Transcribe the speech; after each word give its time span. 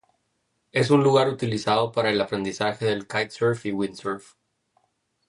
Es 0.71 0.89
un 0.89 1.03
lugar 1.03 1.29
utilizado 1.29 1.91
para 1.91 2.09
el 2.09 2.19
aprendizaje 2.19 2.85
del 2.85 3.05
kitesurf 3.07 3.67
y 3.67 3.69
el 3.69 3.75
windsurf. 3.75 4.33